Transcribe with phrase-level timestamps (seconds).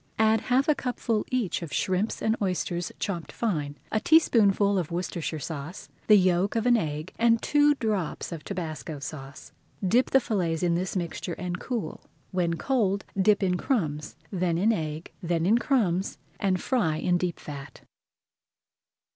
[0.17, 5.37] Add half a cupful each of shrimps and oysters chopped fine, a teaspoonful of Worcestershire
[5.37, 9.51] sauce, the yolk of an egg, and two drops of tabasco sauce.
[9.87, 12.01] Dip the fillets in this mixture [Page 148] and cool.
[12.31, 17.39] When cold dip in crumbs, then in egg, then in crumbs, and fry in deep
[17.39, 17.81] fat.